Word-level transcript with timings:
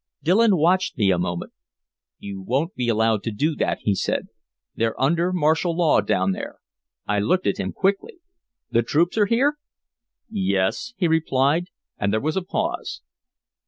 Dillon 0.23 0.57
watched 0.57 0.97
me 0.97 1.11
a 1.11 1.19
moment. 1.19 1.53
"You 2.17 2.41
won't 2.41 2.73
be 2.73 2.89
allowed 2.89 3.21
to 3.21 3.31
do 3.31 3.55
that," 3.57 3.81
he 3.83 3.93
said. 3.93 4.29
"They're 4.73 4.99
under 4.99 5.31
martial 5.31 5.77
law 5.77 6.01
down 6.01 6.31
there." 6.31 6.57
I 7.07 7.19
looked 7.19 7.45
up 7.45 7.51
at 7.51 7.57
him 7.59 7.71
quickly: 7.71 8.15
"The 8.71 8.81
troops 8.81 9.15
are 9.19 9.27
here?" 9.27 9.59
"Yes," 10.27 10.95
he 10.97 11.07
replied, 11.07 11.67
and 11.99 12.11
there 12.11 12.19
was 12.19 12.35
a 12.35 12.41
pause. 12.41 13.03